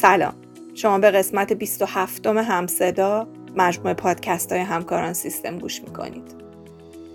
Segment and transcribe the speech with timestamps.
[0.00, 0.34] سلام.
[0.74, 3.26] شما به قسمت 27 همصدا
[3.56, 6.34] مجموعه پادکست های همکاران سیستم گوش می‌کنید.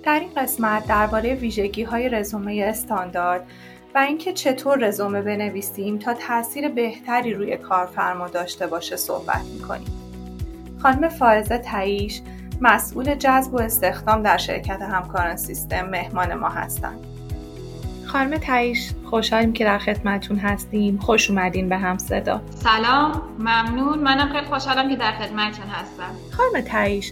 [0.03, 3.47] در این قسمت درباره ویژگی های رزومه استاندارد
[3.95, 9.87] و اینکه چطور رزومه بنویسیم تا تاثیر بهتری روی کارفرما داشته باشه صحبت می‌کنیم.
[10.79, 12.21] خانم فائزه تعیش
[12.61, 17.05] مسئول جذب و استخدام در شرکت همکاران سیستم مهمان ما هستند.
[18.05, 20.97] خانم تایش خوشحالیم که در خدمتون هستیم.
[20.97, 22.41] خوش اومدین به هم صدا.
[22.49, 23.99] سلام ممنون.
[23.99, 26.15] منم خیلی خوشحالم که در خدمتون هستم.
[26.31, 27.11] خانم تایش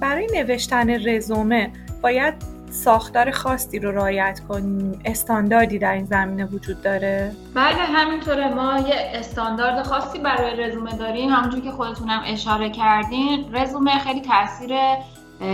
[0.00, 1.70] برای نوشتن رزومه
[2.02, 2.34] باید
[2.70, 8.54] ساختار خاصی رو رعایت کنیم استانداردی در این زمینه وجود داره؟ بله همینطوره.
[8.54, 11.30] ما یه استاندارد خاصی برای رزومه داریم.
[11.30, 14.70] همونجور که خودتونم اشاره کردین رزومه خیلی تاثیر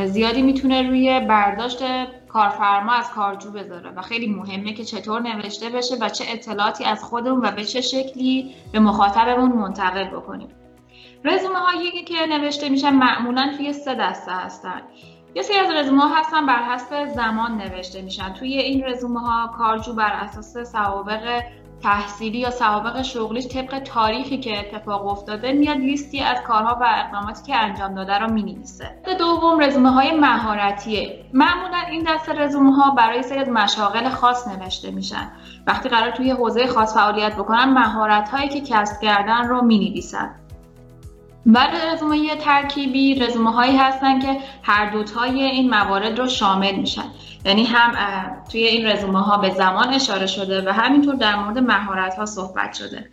[0.07, 1.79] زیادی می‌تونه روی برداشت
[2.29, 7.05] کارفرما از کارجو بذاره و خیلی مهمه که چطور نوشته بشه و چه اطلاعاتی از
[7.05, 10.49] خودمون و به چه شکلی به مخاطبمون منتقل بکنیم.
[11.25, 14.83] رزومه هایی که نوشته میشن معمولا توی سه دسته هستن.
[15.35, 18.33] یه سری از رزومه ها هستن بر حسب زمان نوشته میشن.
[18.33, 21.43] توی این رزومه ها کارجو بر اساس سوابق
[21.83, 27.53] تحصیلی یا سوابق شغلیش طبق تاریخی که اتفاق افتاده میاد لیستی از کارها و اقداماتی
[27.53, 28.91] که انجام داده رو می‌نویسه.
[29.19, 31.25] دوم رزومه های مهارتیه.
[31.33, 35.33] معمولا این دسته رزومه ها برای سری از مشاغل خاص نوشته میشن.
[35.67, 40.35] وقتی قرار توی حوزه خاص فعالیت بکنن مهارت هایی که کسب کردن رو می‌نویسن.
[41.49, 47.05] بعد رزومه ترکیبی رزومه هایی هستن که هر دوتای این موارد رو شامل میشن.
[47.45, 47.93] یعنی هم
[48.53, 52.73] توی این رزومه ها به زمان اشاره شده و همینطور در مورد مهارت ها صحبت
[52.73, 53.11] شده.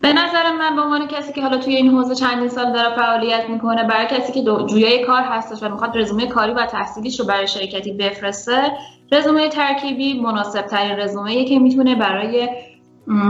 [0.00, 3.48] به نظر من به عنوان کسی که حالا توی این حوزه چندین سال داره فعالیت
[3.48, 7.46] می‌کنه برای کسی که جویای کار هستش و می‌خواد رزومه کاری و تحصیلیش رو برای
[7.46, 8.72] شرکتی بفرسته
[9.12, 12.48] رزومه ترکیبی مناسب ترین رزومه که می‌تونه برای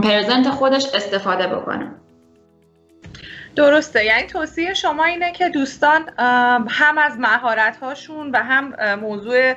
[0.02, 1.90] پرزنت خودش استفاده بکنه.
[3.56, 4.04] درسته.
[4.04, 6.10] یعنی توصیه شما اینه که دوستان
[6.68, 9.54] هم از مهارت هاشون و هم موضوع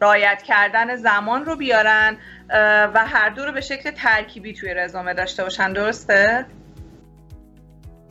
[0.00, 2.16] رایت کردن زمان رو بیارن
[2.94, 5.72] و هر دو رو به شکل ترکیبی توی رزومه داشته باشن.
[5.72, 6.46] درسته؟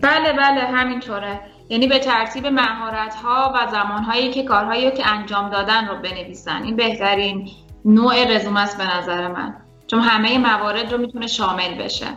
[0.02, 1.40] بله بله همینطوره.
[1.70, 6.64] یعنی به ترتیب مهارت ها و زمان هایی که کارهایی که انجام دادن رو بنویسن.
[6.64, 7.50] این بهترین
[7.86, 9.56] نوع رزومه است به نظر من.
[9.88, 12.08] چون همه موارد رو می‌تونه شامل بشه.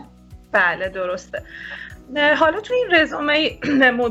[0.51, 1.43] بله درسته.
[2.15, 3.59] حالا تو این رزومه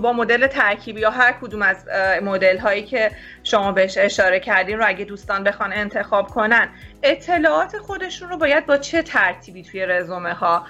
[0.02, 1.76] با مدل ترکیبی یا هر کدوم از
[2.22, 3.10] مدل هایی که
[3.44, 6.68] شما بهش اشاره کردین رو اگه دوستان بخوان انتخاب کنن
[7.02, 10.66] اطلاعات خودشون رو باید با چه ترتیبی توی رزومه ها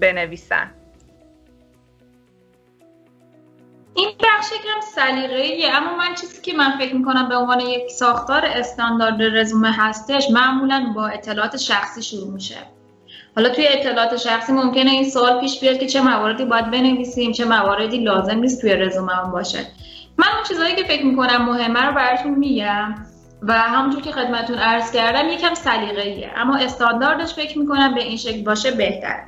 [0.00, 0.70] بنویسن؟
[3.94, 8.44] این بخش یکم سلیقه‌ایه اما من چیزی که من فکر می‌کنم به عنوان یک ساختار
[8.44, 12.56] استاندارد رزومه هستش معمولا با اطلاعات شخصی شروع میشه.
[13.36, 17.44] حالا توی اطلاعات شخصی ممکنه این سوال پیش بیاد که چه مواردی باید بنویسیم چه
[17.44, 19.58] مواردی لازم نیست توی رزومه باشه.
[20.16, 22.94] من اون چیزهایی که فکر می‌کنم مهمه رو براتون میگم
[23.42, 28.42] و همونطور که خدمتون عرض کردم یکم سلیقه‌ایه اما استانداردش فکر می‌کنم به این شکل
[28.42, 29.22] باشه بهتر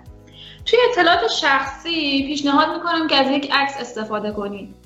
[0.67, 4.86] توی اطلاعات شخصی پیشنهاد می‌کنم که از یک عکس استفاده کنید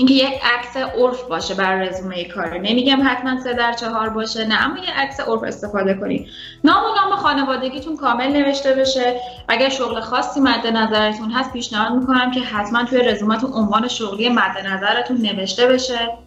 [0.00, 4.64] اینکه یک عکس عرف باشه بر رزومه کار نمیگم حتما سه در چهار باشه نه
[4.64, 6.28] اما یک عکس عرف استفاده کنید
[6.64, 9.20] نام و نام خانوادگیتون کامل نوشته بشه.
[9.48, 14.66] اگر شغل خاصی مد نظرتون هست پیشنهاد می‌کنم که حتما توی رزومتون عنوان شغلی مد
[14.66, 16.18] نظرتون نوشته بشه.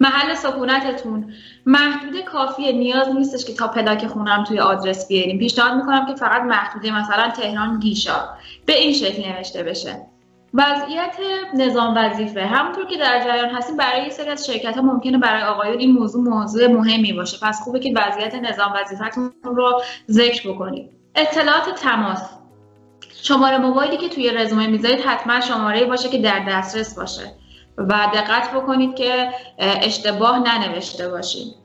[0.00, 1.32] محل سکونتتون.
[1.66, 5.38] محدود کافیه نیاز نیستش که تا پلاک خونم توی آدرس بیاریم.
[5.38, 8.28] پیشنهاد می‌کنم که فقط محدوده مثلا تهران گیشا.
[8.66, 10.11] به این شکل نوشته بشه.
[10.54, 11.16] وضعیت
[11.54, 12.46] نظام وظیفه.
[12.46, 15.92] همونطور که در جریان هستیم برای یه سری از شرکت ها ممکنه برای آقایون این
[15.92, 17.38] موضوع موضوع مهمی باشه.
[17.42, 22.22] پس خوبه که وضعیت نظام وظیفتون رو ذکر بکنید اطلاعات تماس.
[23.22, 27.34] شماره موبایلی که توی رزومه می‌ذارید حتما شماره باشه که در دسترس باشه
[27.78, 31.61] و دقت بکنید که اشتباه ننوشته باشید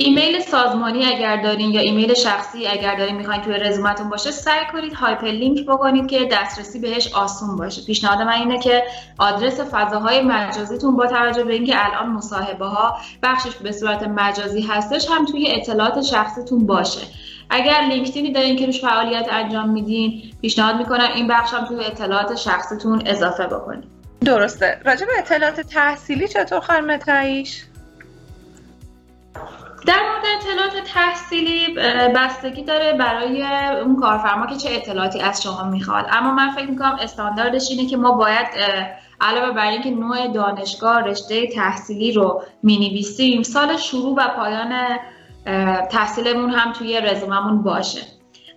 [0.00, 4.92] ایمیل سازمانی اگر دارین یا ایمیل شخصی اگر دارین می‌خواین توی رزومتون باشه سعی کنید
[4.92, 7.82] هایپر لینک بکنید که دسترسی بهش آسون باشه.
[7.82, 8.82] پیشنهاد من اینه که
[9.18, 15.10] آدرس فضاهای مجازیتون با توجه به اینکه الان مصاحبه ها بخشش به صورت مجازی هستش
[15.10, 17.06] هم توی اطلاعات شخصیتون باشه.
[17.50, 22.34] اگر لینکدینی دارین که روش فعالیت انجام میدین پیشنهاد می‌کنم این بخش هم توی اطلاعات
[22.34, 23.84] شخصیتون اضافه بکنید.
[24.20, 24.80] درسته.
[24.84, 26.96] راجع به اطلاعات تحصیلی چطور خانم
[29.88, 31.74] در مورد اطلاعات تحصیلی
[32.14, 33.42] بستگی داره برای
[33.84, 36.06] اون کارفرما که چه اطلاعاتی از شما می‌خواد.
[36.10, 38.46] اما من فکر می‌کنم استانداردش اینه که ما باید
[39.20, 44.98] علاوه بر اینکه نوع دانشگاه رشته تحصیلی رو می‌نویسیم سال شروع و پایان
[45.90, 48.00] تحصیلمون هم توی رزوممون باشه.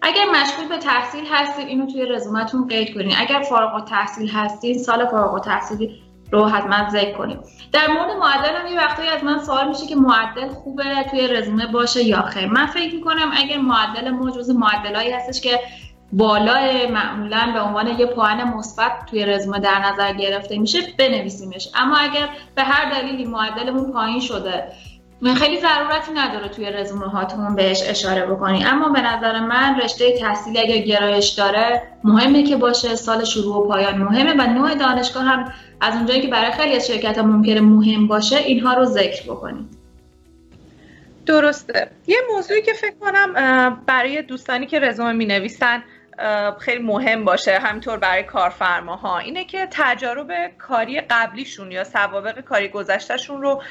[0.02, 3.16] اگر مشغول به تحصیل هستید اینو توی رزومتون قید کنید.
[3.18, 6.02] اگر فارغ تحصیل هستید سال فارغ تحصیلی
[6.32, 7.40] رو حتما ذکر کنید
[7.72, 11.68] در مورد معدل هم یه وقتایی از من سوال میشه که معدل خوبه توی رزومه
[11.68, 12.46] باشه یا خیر.
[12.46, 15.60] من فکر می‌کنم اگر معدل ما جز معدلایی هستش که
[16.14, 21.70] بالا معمولا به عنوان یه پوان مثبت توی رزومه در نظر گرفته میشه بنویسیمش.
[21.76, 24.64] اما اگر به هر دلیلی معدلمون پایین شده
[25.24, 28.66] خیلی ضرورتی نداره توی رزومه هاتون بهش اشاره بکنی.
[28.66, 33.68] اما به نظر من رشته تحصیلی اگر گرایش داره مهمه که باشه سال شروع و
[33.68, 37.62] پایان مهمه و نوع دانشگاه هم از اونجایی که برای خیلی از شرکت ها ممکنه
[37.62, 39.82] مهم باشه اینها رو ذکر بکنید
[41.26, 41.90] درسته.
[42.08, 43.34] یه موضوعی که فکر کنم
[43.86, 45.84] برای دوستانی که رزومه می نویسن
[46.60, 49.18] خیلی مهم باشه همینطور برای کارفرماها.
[49.18, 50.28] اینه که تجارب
[50.58, 53.62] کاری قبلیشون یا سوابق کاری گذشتهشون رو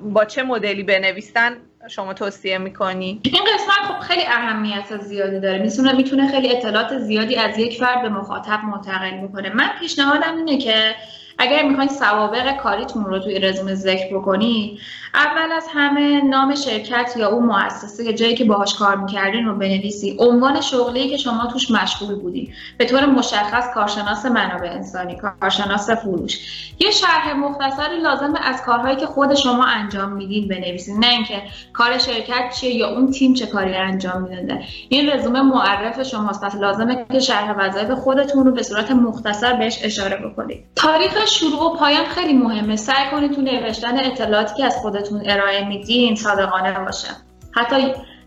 [0.00, 1.56] با چه مدلی بنویسن؟
[1.88, 5.58] شما توصیه می‌کنی؟ این قسمت خب خیلی اهمیت زیادی داره.
[5.58, 10.58] می‌تونه می‌تونه خیلی اطلاعات زیادی از یک فرد به مخاطب منتقل می‌کنه من پیشنهادم اینه
[10.58, 10.94] که
[11.38, 14.78] اگر می‌خواین سوابق کاریتون رو توی رزومه ذکر بکنید
[15.14, 20.16] اول از همه نام شرکت یا اون مؤسسه جایی که باهاش کار می‌کردین رو بنویسی.
[20.20, 22.52] عنوان شغلی که شما توش مشغول بودین.
[22.78, 26.38] به طور مشخص کارشناس منابع انسانی کارشناس فروش.
[26.80, 31.42] یه شرح مختصری لازمه از کارهایی که خود شما انجام میدین بنویسید نه اینکه
[31.72, 36.44] کار شرکت چیه یا اون تیم چه کاری انجام میده این رزومه معرف شماست.
[36.44, 40.64] پس لازمه که شرح وظایف خودتون رو به صورت مختصر بهش اشاره بکنید.
[40.76, 42.76] تاریخ شروع و پایان خیلی مهمه.
[42.76, 47.08] سعی کنید تو نوشتن اطلاعاتی که از خودتون ارائه میدین صادقانه باشه.
[47.52, 47.76] حتی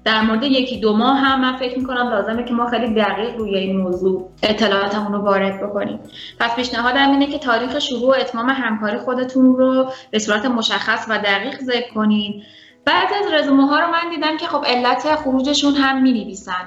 [0.04, 3.58] در مورد یکی دو ماه هم من فکر می‌کنم لازمه که ما خیلی دقیق روی
[3.58, 6.00] این موضوع اطلاعاتمون رو وارد بکنیم.
[6.40, 11.18] پس پیشنهادم اینه که تاریخ شروع و اتمام همکاری خودتون رو به صورت مشخص و
[11.18, 12.44] دقیق ذکر کنید
[12.86, 16.66] بعد از رزومه ها رو من دیدم که خب علت خروجشون هم می نویسن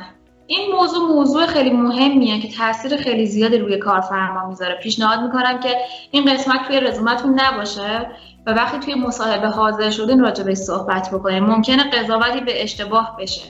[0.51, 4.75] این موضوع موضوع خیلی مهمیه که تاثیر خیلی زیادی روی کارفرما می‌ذاره.
[4.83, 5.77] پیشنهاد می‌کنم که
[6.11, 8.07] این قسمت توی رزومتون نباشه.
[8.49, 13.43] و وقتی توی مصاحبه حاضر شدین راجع به صحبت بکنیم ممکنه قضاوتی به اشتباه بشه.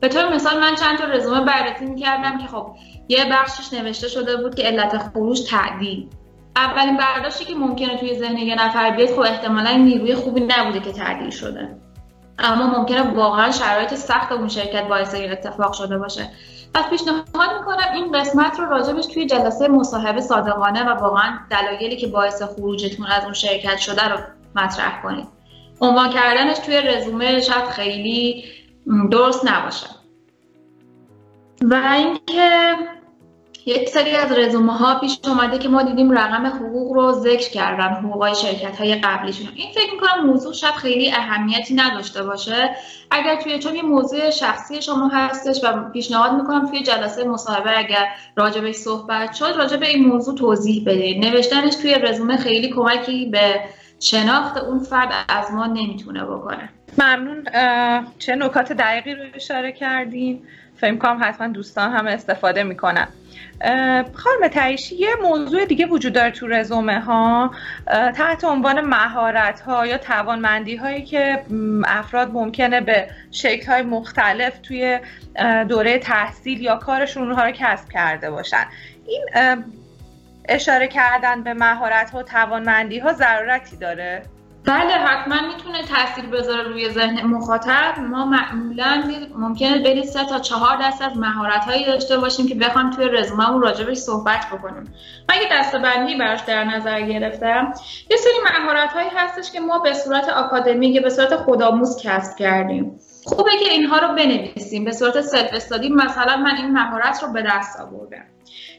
[0.00, 2.76] به طور مثال من چند تا رزومه بررسی می‌کردم که خب
[3.08, 6.08] یه بخشش نوشته شده بود که علت خروج تعدیل.
[6.56, 10.92] اولین برداشتی که ممکنه توی ذهن یه نفر بیاد خب احتمالا نیروی خوبی نبوده که
[10.92, 11.76] تعدیل شده.
[12.38, 16.28] اما ممکنه واقعا شرایط سخت اون شرکت باعث این اتفاق شده باشه.
[16.74, 22.06] پس پیشنهاد می‌کنم این قسمت رو راجبش توی جلسه مصاحبه صادقانه و واقعا دلایلی که
[22.06, 24.18] باعث خروجتون از اون شرکت شده رو
[24.54, 25.26] مطرح کنید.
[25.80, 28.44] عنوان کردنش توی رزومه شاید خیلی
[29.10, 29.86] درست نباشه.
[31.62, 32.76] و اینکه
[33.66, 37.88] یک سری از رزومه ها پیش اومده که ما دیدیم رقم حقوق رو ذکر کردن
[37.88, 39.48] حقوقای شرکت های قبلیشون.
[39.54, 42.70] این فکر می‌کنم موضوع شاید خیلی اهمیتی نداشته باشه.
[43.10, 48.06] اگر توی چون یه موضوع شخصی شما هستش و پیشنهاد می‌کنم توی جلسه مصاحبه اگر
[48.36, 53.60] راجبش صحبت شد راجب این موضوع توضیح بدید نوشتنش توی رزومه خیلی کمکی به
[54.00, 56.68] شناخت اون فرد از ما نمی‌تونه بکنه.
[56.98, 57.44] ممنون.
[58.18, 60.42] چه نکات دقیقی رو اشاره کردین.
[60.82, 63.08] فکر کنم حتما دوستان هم استفاده می‌کنن.
[64.14, 67.50] خانم تعیشی یه موضوع دیگه وجود داره تو رزومه ها.
[67.86, 71.42] تحت عنوان مهارت ها یا توانمندی هایی که
[71.84, 74.98] افراد ممکنه به شکل های مختلف توی
[75.68, 78.64] دوره تحصیل یا کارشون رو کسب کرده باشن.
[79.06, 79.24] این
[80.48, 84.22] اشاره کردن به مهارت ها و توانمندی ها ضرورتی داره؟
[84.64, 87.98] بله حتما می‌تونه تاثیر بذاره روی ذهن مخاطب.
[87.98, 89.02] ما معمولا
[89.36, 93.62] ممکنه برید سه تا چهار دست از مهارت هایی داشته باشیم که بخوام توی رزوممون
[93.62, 94.94] راجبش صحبت بکنیم.
[95.28, 97.72] من یه دسته بندی براش در نظر گرفتم.
[98.10, 102.98] یه سری مهارت هایی هستش که ما به صورت آکادمی به صورت خودآموز کسب کردیم.
[103.24, 104.84] خوبه که اینها رو بنویسیم.
[104.84, 108.24] به صورت سلف استادی مثلا من این مهارت رو به دست آوردم.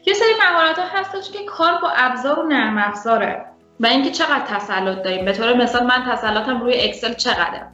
[0.06, 3.53] یه سری مهارت ها هستش که کار با ابزار و نرم افزاره.
[3.80, 5.24] و اینکه چقدر تسلط داریم.
[5.24, 7.66] به طور مثال من تسلطم روی اکسل چقدر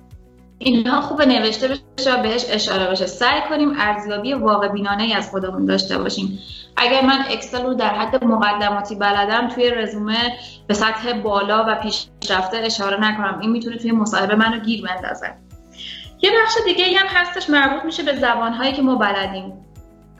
[0.58, 3.06] اینها خوب نوشته بشه و بهش اشاره بشه.
[3.06, 6.38] سعی کنیم ارزیابی واقع بینانه از خودمون داشته باشیم.
[6.76, 10.32] اگر من اکسل رو در حد مقدماتی بلدم توی رزومه
[10.66, 13.38] به سطح بالا و پیشرفته اشاره نکنم.
[13.40, 15.34] این می‌تونه توی مصاحبه منو گیر بندازه.
[16.22, 19.52] یه بخش دیگه هم هستش مربوط میشه به زبانهایی که ما بلدیم.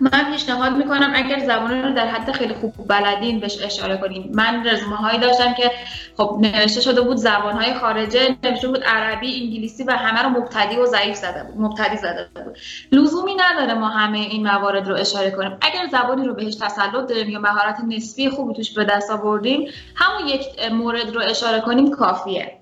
[0.01, 4.67] من پیشنهاد می‌کنم اگر زبان رو در حد خیلی خوب بلدین بهش اشاره کنیم من
[4.67, 5.71] رزومه هایی داشتم که
[6.17, 10.77] خب نوشته شده بود زبان های خارجه نوشته بود عربی انگلیسی و همه رو مبتدی
[10.77, 12.59] و ضعیف زده بود مبتدی زده بود.
[12.93, 15.57] لزومی نداره ما همه این موارد رو اشاره کنیم.
[15.61, 20.29] اگر زبانی رو بهش تسلط داریم یا مهارت نسبی خوبی توش به دست آوردیم همون
[20.29, 22.60] یک مورد رو اشاره کنیم کافیه.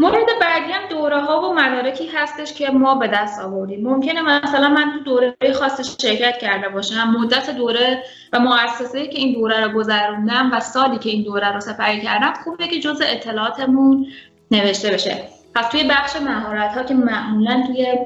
[0.00, 3.88] مورد بعدی هم دوره ها و مدارکی هستش که ما به دست آوردیم.
[3.88, 8.02] ممکنه مثلا من تو دوره خاص شرکت کرده باشم مدت دوره
[8.32, 12.34] و مؤسسه که این دوره رو گذروندم و سالی که این دوره رو سپری کردم
[12.44, 14.06] خوبه که جزء اطلاعاتمون
[14.50, 15.22] نوشته بشه.
[15.54, 17.98] پس توی بخش مهارت ها که معمولا توی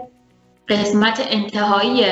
[0.68, 2.04] قسمت انتهایی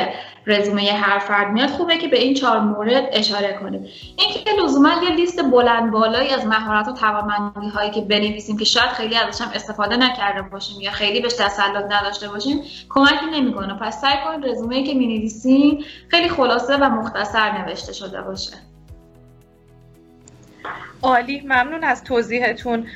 [0.47, 3.81] رزومه هر فرد میاد خوبه که به این چهار مورد اشاره کنه
[4.17, 8.89] اینکه لزوما یه لیست بلند بالایی از مهارت و توانمندی هایی که بنویسیم که شاید
[8.89, 13.75] خیلی ازش هم استفاده نکرده باشیم یا خیلی بهش تسلط نداشته باشیم کمکی نمی‌کنه.
[13.75, 18.53] پس سعی کنید رزومه که می‌نویسیم خیلی خلاصه و مختصر نوشته شده باشه.
[21.03, 22.87] عالی ممنون از توضیحتون.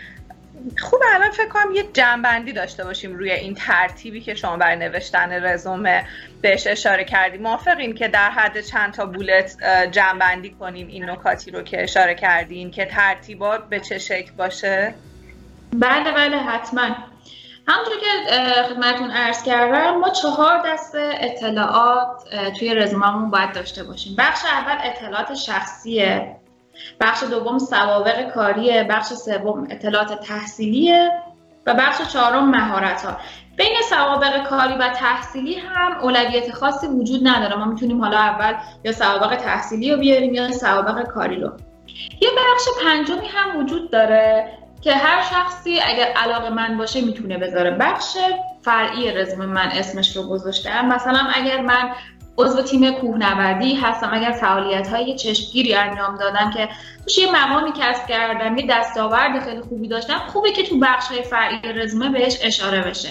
[0.81, 5.47] خوب الان فکر کنم یه جنبندی داشته باشیم روی این ترتیبی که شما برای نوشتن
[5.47, 6.07] رزومه
[6.41, 9.57] بهش اشاره کردیم موافقین که در حد چند تا بولت
[9.91, 14.95] جنبندی کنیم این نکاتی رو که اشاره کردین که ترتیبات به چه شکل باشه؟
[15.73, 16.97] بله بله حتما.
[17.69, 22.23] همونطور که خدمتون عرض کردم ما چهار دسته اطلاعات
[22.59, 24.15] توی رزوممون باید داشته باشیم.
[24.19, 26.37] بخش اول اطلاعات شخصیه
[27.01, 31.11] بخش دوم سوابق کاریه بخش سوم اطلاعات تحصیلیه
[31.67, 33.17] و بخش چهارم مهارت ها
[33.57, 37.57] بین سوابق کاری و تحصیلی هم اولویت خاصی وجود نداره.
[37.57, 38.55] ما می‌تونیم حالا اول
[38.85, 41.53] یا سوابق تحصیلی رو بیاریم یا سوابق کاری رو.
[42.21, 47.71] یه بخش پنجمی هم وجود داره که هر شخصی اگر علاقه من باشه می‌تونه بذاره.
[47.71, 48.17] بخش
[48.63, 50.87] فرعی رزومه من اسمش رو گذاشتم.
[50.87, 51.91] مثلا اگر من
[52.39, 54.11] عضو تیم کوهنوردی هستم.
[54.13, 56.69] اگر فعالیت های چشمگیری انجام دادم که
[57.05, 61.23] توش یه مقامی کسب کردم یه دستاورد خیلی خوبی داشتم خوبه که تو بخش های
[61.23, 63.09] فرعی رزومه بهش اشاره بشه.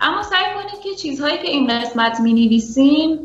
[0.00, 3.18] اما سعی کنید که چیزهایی که این قسمت می نویسیم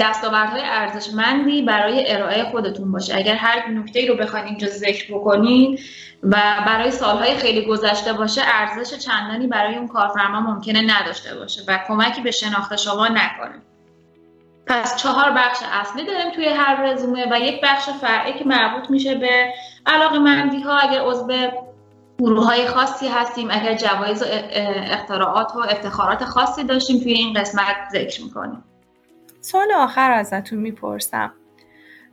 [0.00, 3.16] دستاوردهای ارزشمندی برای ارائه خودتون باشه.
[3.16, 5.80] اگر هر نکته رو بخواید اینجا ذکر بکنید
[6.22, 11.78] و برای سالهای خیلی گذشته باشه ارزش چندانی برای اون کارفرما ممکنه نداشته باشه و
[11.88, 13.62] کمکی به شناخت شما نکنه.
[14.66, 19.14] پس چهار بخش اصلی داریم توی هر رزومه و یک بخش فرعی که مربوط میشه
[19.14, 19.54] به
[19.86, 21.26] علاقه مندی ها اگر عضو
[22.18, 24.26] گروه های خاصی هستیم اگر جوایز و
[24.90, 28.64] اختراعات و افتخارات خاصی داشتیم توی این قسمت ذکر می‌کنیم.
[29.40, 31.32] سال آخر ازتون می‌پرسم.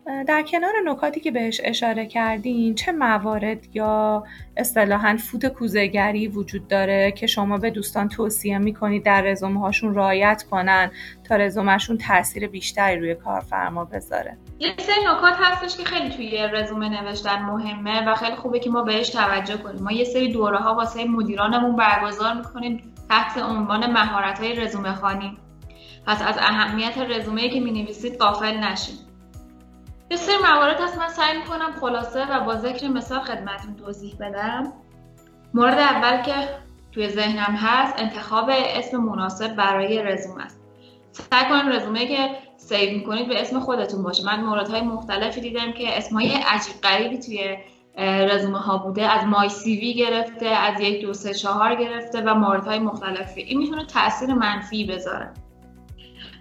[0.05, 4.23] در کنار نکاتی که بهش اشاره کردین چه موارد یا
[4.57, 10.43] اصطلاحا فوت کوزهگری وجود داره که شما به دوستان توصیه می‌کنید در رزومه هاشون رعایت
[10.51, 10.91] کنن
[11.23, 16.89] تا رزومهشون تاثیر بیشتری روی کارفرما بذاره؟ یه سری نکات هستش که خیلی توی رزومه
[16.89, 19.83] نوشتن مهمه و خیلی خوبه که ما بهش توجه کنیم.
[19.83, 25.37] ما یه سری دوره ها واسه مدیرانمون برگزار می‌کنیم تحت عنوان مهارت های رزومه خانی
[26.05, 29.10] پس از اهمیت رزومه که می نویسید غافل نشید
[30.11, 34.73] یه سری موارد هست من سعی می‌کنم خلاصه و با ذکر مثال خدمتون توضیح بدم.
[35.53, 36.33] مورد اول که
[36.91, 40.59] توی ذهنم هست انتخاب اسم مناسب برای رزومه است.
[41.11, 44.25] سعی کنم رزومه که save می‌کنید به اسم خودتون باشه.
[44.25, 47.57] من موردهای مختلفی دیدم که اسمهای عجیب غریبی توی
[48.33, 49.11] رزومه ها بوده.
[49.11, 53.41] از مای سی وی گرفته از یک دو سه چهار گرفته و موردهای مختلفی.
[53.41, 55.33] این می‌تونه تاثیر منفی بذاره.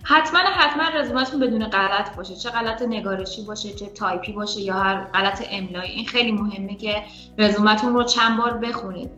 [0.03, 2.37] حتما حتما رزومتون بدون غلط باشه.
[2.37, 5.91] چه غلط نگارشی باشه چه تایپی باشه یا هر غلط املایی.
[5.91, 7.03] این خیلی مهمه که
[7.39, 9.11] رزومتون رو چند بار بخونید.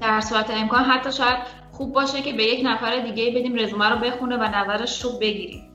[0.00, 1.38] در صورت امکان حتی شاید
[1.72, 5.68] خوب باشه که به یک نفر دیگه بدیم رزومه رو بخونه و نظرش رو بگیریم.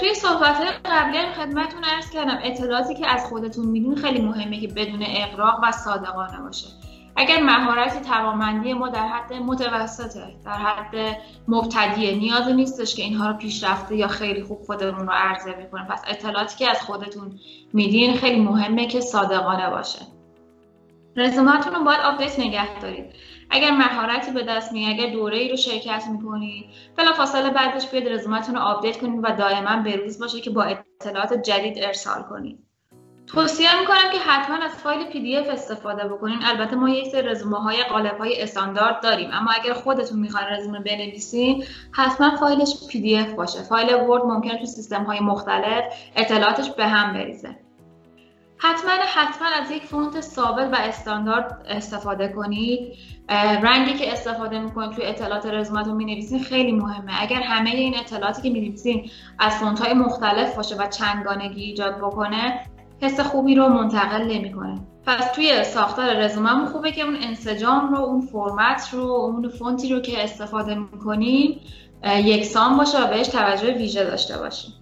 [0.00, 4.68] توی صحبت قبلی هم خدمتتون عرض کردم اطلاعاتی که از خودتون میدین خیلی مهمه که
[4.68, 6.66] بدون اقراق و صادقانه باشه.
[7.16, 11.16] اگر مهارت توانمندی ما در حد متوسطه در حد
[11.48, 15.86] مبتدیه نیازی نیستش که اینها رو پیشرفته یا خیلی خوب خودمون رو عرضه بکنیم.
[15.86, 17.38] پس اطلاعاتی که از خودتون
[17.72, 19.98] میدین خیلی مهمه که صادقانه باشه.
[21.16, 23.14] رزومتون رو باید update نگه دارید.
[23.50, 26.64] اگر مهارتی به دست میاد اگر دوره ای رو شرکت می‌کنید
[26.96, 30.62] بلا فاصله بعدش بیاد رزومتون رو update کنید و دائما بروز باشه که با
[31.00, 32.71] اطلاعات جدید ارسال کنید.
[33.32, 36.38] توصیه می‌کنم که حتما از فایل PDF استفاده بکنین.
[36.44, 40.80] البته ما یک سری رزومه های قالب های استاندارد داریم اما اگر خودتون می‌خواین رزومه
[40.80, 43.62] بنویسین حتما فایلش PDF باشه.
[43.62, 45.84] فایل Word ممکنه تو سیستم های مختلف
[46.16, 47.56] اطلاعاتش به هم بریزه.
[48.58, 52.92] حتما حتما از یک فونت ثابت و استاندارد استفاده کنید.
[53.62, 57.12] رنگی که استفاده می‌کنید توی اطلاعات رزومتون می‌نویسین خیلی مهمه.
[57.22, 62.60] اگر همه این اطلاعاتی که می‌نویسین از فونت های مختلف باشه و چندگانگی ایجاد بکنه
[63.02, 64.80] حس خوبی رو منتقل نمی‌کنه.
[65.06, 70.00] پس توی ساختار رزوممون خوبه که اون انسجام رو اون فرمت رو اون فونتی رو
[70.00, 71.60] که استفاده می‌کنیم
[72.04, 74.74] یکسان باشه و بهش توجه ویژه داشته باشیم.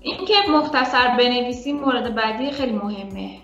[0.00, 3.38] اینکه مختصر بنویسیم مورد بعدی خیلی مهمه.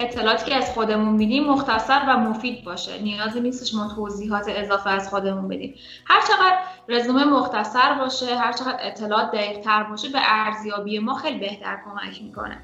[0.00, 3.02] اطلاعاتی که از خودمون میدیم مختصر و مفید باشه.
[3.02, 5.74] نیازی نیستش ما توضیحات اضافه از خودمون بدیم.
[6.06, 11.38] هر چقدر رزومه مختصر باشه هر چقدر اطلاعات دقیق تر باشه به ارزیابی ما خیلی
[11.38, 12.62] بهتر کمک می‌کنه.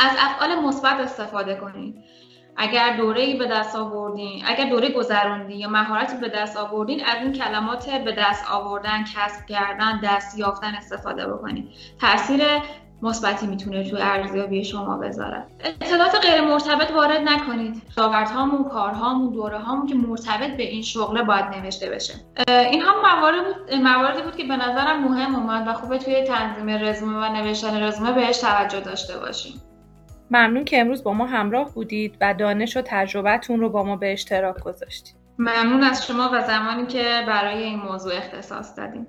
[0.00, 1.94] از افعال مثبت استفاده کنید
[2.56, 7.32] اگر دوره به دست آوردین اگر دوره گذروندین یا مهارتی به دست آوردین از این
[7.32, 11.68] کلمات به دست آوردن کسب کردن دست یافتن استفاده بکنید
[12.00, 12.42] تاثیر
[13.02, 15.46] مثبتی می‌تونه تو ارزیابی شما بذاره.
[15.80, 17.82] اطلاعات غیر مرتبط وارد نکنید.
[17.96, 22.14] داورتهامون کارهامون دوره هامون که مرتبط به این شغله باید نوشته بشه.
[22.48, 26.68] این هم موارد بود مواردی بود که به نظرم مهم اومد و خوبه توی تنظیم
[26.68, 29.62] رزومه و نوشتن رزومه بهش توجه داشته باشیم.
[30.30, 34.12] ممنون که امروز با ما همراه بودید و دانش و تجربتون رو با ما به
[34.12, 35.14] اشتراک گذاشتید.
[35.38, 39.06] ممنون از شما و زمانی که برای این موضوع اختصاص دادیم.